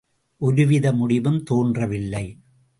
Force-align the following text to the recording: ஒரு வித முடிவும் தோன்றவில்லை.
ஒரு 0.37 0.67
வித 0.67 0.93
முடிவும் 0.93 1.43
தோன்றவில்லை. 1.43 2.25